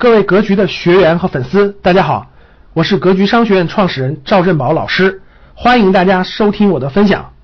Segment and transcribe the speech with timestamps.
[0.00, 2.30] 各位格局的学员和粉丝，大家好，
[2.72, 5.20] 我是格局商学院创始人赵振宝老师，
[5.56, 7.34] 欢迎大家收听我的分享。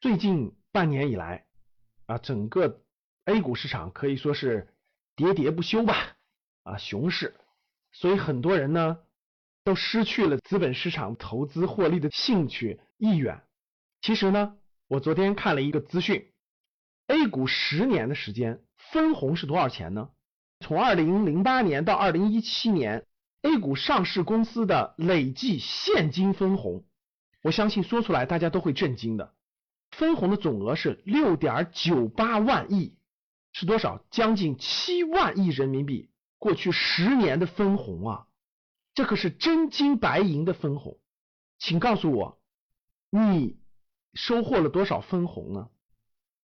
[0.00, 1.44] 最近半年以来
[2.06, 2.80] 啊，整个
[3.26, 4.66] A 股市场可以说是
[5.16, 5.94] 喋喋不休吧，
[6.64, 7.36] 啊，熊市，
[7.92, 8.98] 所以很多人呢
[9.62, 13.40] 都失去了资本市场投资获利的兴趣意愿。
[14.00, 14.56] 其实呢，
[14.88, 16.32] 我昨天看了一个资讯
[17.06, 18.58] ，A 股十年的时间
[18.90, 20.08] 分红是多少钱呢？
[20.66, 23.06] 从二零零八年到二零一七年
[23.42, 26.84] ，A 股上市公司的累计现金分红，
[27.40, 29.32] 我相信说出来大家都会震惊的。
[29.92, 32.96] 分红的总额是六点九八万亿，
[33.52, 34.04] 是多少？
[34.10, 36.10] 将近七万亿人民币。
[36.36, 38.26] 过去十年的分红啊，
[38.92, 40.98] 这可是真金白银的分红。
[41.60, 42.40] 请告诉我，
[43.10, 43.56] 你
[44.14, 45.68] 收获了多少分红呢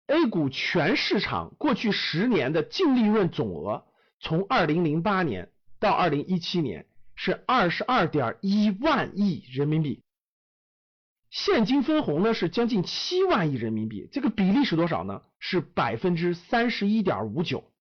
[0.08, 3.84] ？A 股全市场过去十年的净利润总额。
[4.20, 10.03] 从二零零八年到二零一七年是二十二点一万亿人民币，
[11.30, 15.22] 现金分红呢是将近七万亿人民币，这个比例是多少呢？
[15.39, 17.72] 是百分之三十一点五九，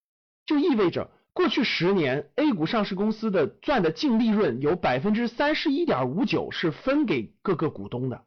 [0.44, 8.26] 就意味着过去十年 A 股上市公司的赚的净利润有百分之三十一点五九是分给各个股东的。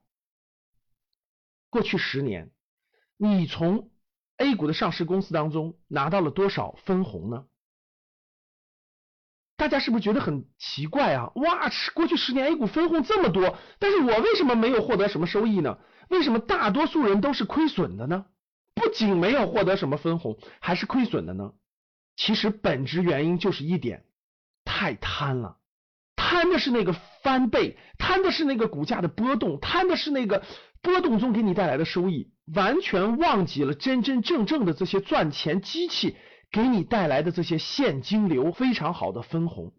[1.70, 2.52] 过去十年，
[3.18, 3.92] 你从
[4.38, 7.46] A 股的上市公司当中拿到了多少分红呢？
[9.60, 11.32] 大家是不是觉得很奇怪啊？
[11.36, 15.78] 哇，过去十年 A 股分红这么多，但是我为什么没有获得什么收益呢？
[16.10, 18.26] 为什么大多数人都是亏损的呢？
[18.74, 21.52] 不仅没有获得什么分红，还是亏损的呢？
[22.16, 24.06] 其实本质原因就是一点，
[24.64, 25.58] 太贪了，
[26.16, 30.42] 贪的是那个翻倍，贪的是那个股价的波动，贪的是那个
[30.82, 36.16] 波动中给你带来的收益，完全忘记了真真正正的这些赚钱机器。
[36.52, 39.72] 给你带来的这些现金流非常好的分红，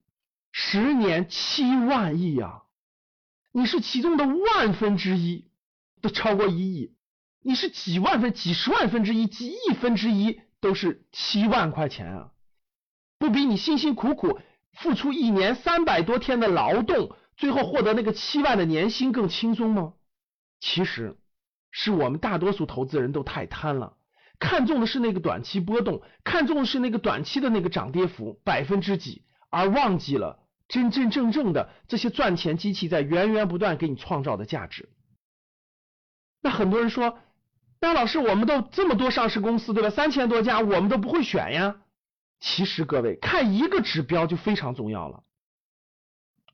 [0.52, 2.62] 十年七万亿啊，
[3.52, 5.50] 你是其中的万分之一，
[6.00, 6.94] 都超过一亿，
[7.42, 12.32] 你是几万分、几十万分之一、几亿分之一，都是七万块钱啊，
[13.19, 14.38] 不比你辛辛苦苦
[14.72, 19.94] 付出一年三百多天的劳动，最后获得那个七万的年薪更轻松吗？
[20.60, 21.19] 其实
[21.72, 23.97] 是我们大多数投资人都太贪了。
[24.40, 34.88] 看中的是那个短期波动，看中的是那个短期的那个涨跌幅百分之几，而忘记了真真正正的这些赚钱机器在源源不断给你创造的价值。
[36.40, 37.18] 那很多人说，
[37.80, 39.90] 那老师我们都这么多上市公司对吧？
[39.90, 41.82] 三千多家我们都不会选呀。
[42.40, 45.22] 其实各位看一个指标就非常重要了。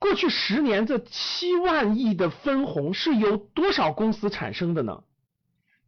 [0.00, 5.04] 过去十年这七万亿的分红是由多少公司产生的呢？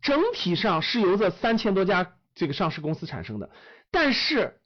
[0.01, 3.51] 整体上是由这三千多家这个上市公司产生的，
[3.91, 4.61] 但是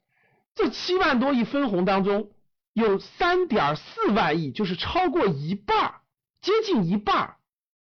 [0.53, 2.31] 这七万多亿分红当中，
[2.73, 5.95] 有三点四万亿，就是超过一半，
[6.41, 7.35] 接近一半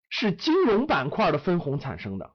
[0.09, 2.31] 是金融板块的分红产生的。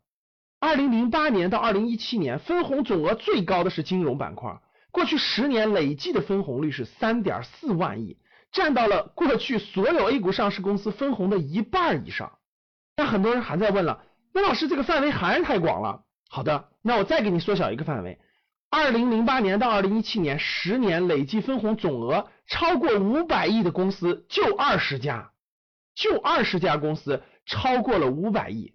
[0.60, 8.18] 二零零八年到二零一七年，分红总额最高的是金融板块，过去十年累计的分红率是三点四万亿，
[8.52, 12.38] 占到了过去所有 A 股上市公司分红的一半以上。
[12.96, 14.04] 那很多人还在问了。
[14.40, 16.06] 那老师，这个范围还是太广了。
[16.30, 18.20] 好的，那我再给你缩小一个范围。
[18.70, 25.32] 二零零八年到二零一七年十年累计分红总额超过五百亿的公司就二十家，
[25.94, 28.74] 就二十家公司超过了五百亿。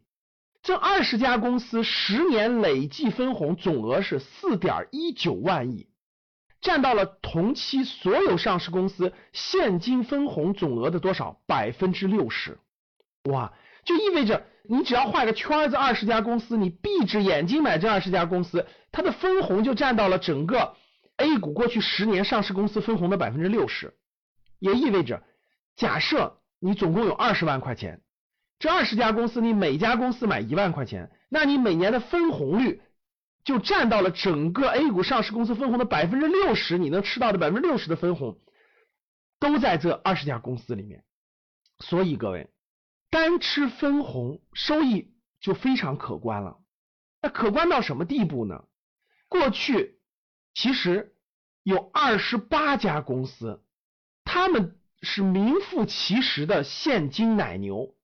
[0.63, 5.89] 这二十家公司十年累计分红总额是四点一九万亿，
[6.61, 11.41] 占到了同期所有上市公司现金分红总额的多少？
[11.47, 12.59] 百分之六十。
[13.31, 14.47] 哇，就意味着。
[14.67, 20.75] 你只要画个圈子，二十家公司，你闭着眼睛买这二十家公司，它的分红就占到了整个
[21.19, 23.93] A 股过去十年上市公司分红的百分之六十，
[24.59, 25.23] 也意味着，
[25.77, 28.01] 假设你总共有二十万块钱，
[28.59, 32.81] 这二十家公司你每家公司买一万块钱，那你每年的分红率
[33.45, 38.39] 就占到了整个 A 股上市公司分红的百分之六十，你能吃到的百分之六十的分红
[39.39, 41.05] 都在这二十家公司里面，
[41.81, 42.49] 所以各位。
[43.15, 46.59] 单吃分红收益就非常可观了，
[47.23, 48.65] 那可观到什么地步呢？
[49.29, 50.01] 过去
[50.53, 51.15] 其实
[51.63, 53.63] 有二十八家公司，
[54.25, 57.95] 他们是名副其实的现金奶牛。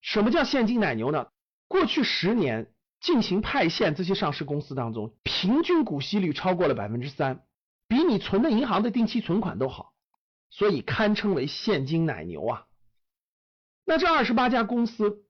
[0.00, 1.26] 什么叫现金奶牛呢？
[1.68, 7.44] 过去十年进行派现，这些上市公司当中，平均股息率超过了百分之三，
[7.86, 9.92] 比你存的银行的定期存款都好，
[10.48, 12.66] 所以堪称为现金奶牛啊。
[13.84, 15.24] 那这二十八家公司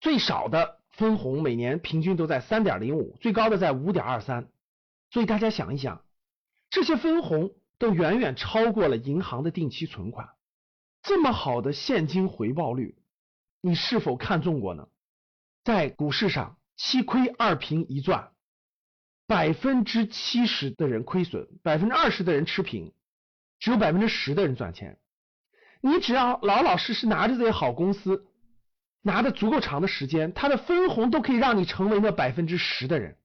[0.00, 4.48] 最少的分红每年平均都在三点零五，最高的在五点二三。
[5.10, 6.04] 所以大家想一想，
[6.70, 10.30] 这些分红都远远超过了银行的定期存款。
[11.02, 12.96] 这么好的现金回报率，
[13.60, 14.88] 你是否看中过呢？
[15.62, 18.32] 在股市上，七亏二平一赚，
[19.26, 22.92] 百分之七十的人亏损，百分之二十的人持平，
[23.58, 24.98] 只有百分之十的人赚钱。
[25.86, 28.24] 你只要老老实实拿着这些好公司，
[29.02, 33.18] 拿的足够长的时间，它的分红都可以让你成为那百分之十的人。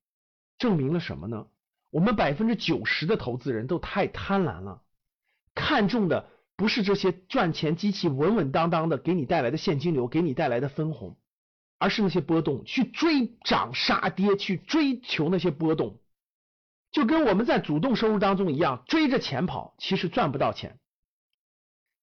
[0.57, 1.47] 证明了什么呢？
[1.89, 4.81] 我们百分之九十的投资人都太贪婪了，
[5.56, 6.27] 看中的
[6.57, 11.15] 不是这些赚钱机器稳稳当当的给你带来的现金流，给你带来的分红，
[11.77, 15.97] 而是那些波动，去追涨杀跌，去追求那些波动，
[16.91, 20.77] 就跟我们在主动收入当中一样，追着钱跑，其实赚不到钱。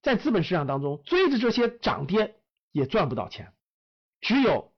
[0.07, 2.37] 在资本市场当中，追着这些涨跌
[2.71, 3.53] 也赚不到钱，
[4.21, 4.71] 只有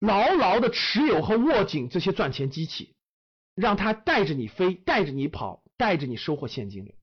[0.00, 2.94] 牢牢的持有和握紧这些赚钱机器。
[3.54, 6.94] 让它带着你飞，带着你跑，带着你收获现金流。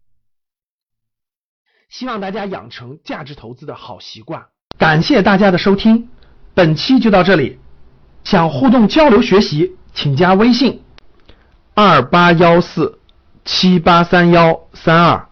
[1.90, 4.50] 希望大家养成价值投资的好习惯。
[4.78, 6.10] 感谢大家的收听，
[6.54, 7.58] 本期就到这里。
[8.24, 10.84] 想互动交流学习，请加微信
[11.74, 13.00] 二八幺四
[13.44, 15.28] 七八三幺三二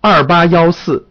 [0.00, 1.10] 二八幺四